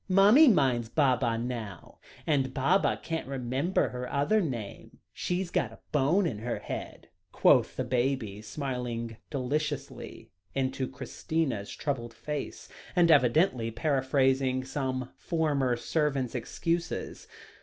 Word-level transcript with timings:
Mummy 0.09 0.47
minds 0.47 0.89
Baba 0.89 1.37
now, 1.37 1.99
and 2.25 2.55
Baba 2.55 2.97
can't 3.03 3.27
remember 3.27 3.89
her 3.89 4.11
other 4.11 4.41
name. 4.41 4.97
She's 5.13 5.51
got 5.51 5.71
a 5.71 5.77
bone 5.91 6.25
in 6.25 6.39
her 6.39 6.57
head," 6.57 7.09
quoth 7.31 7.75
the 7.75 7.83
baby, 7.83 8.41
smiling 8.41 9.17
deliciously 9.29 10.31
into 10.55 10.87
Christina's 10.87 11.69
troubled 11.69 12.15
face, 12.15 12.67
and 12.95 13.11
evidently 13.11 13.69
paraphrasing 13.69 14.63
some 14.63 15.11
former 15.17 15.75
servant's 15.77 16.33
excuses. 16.33 17.27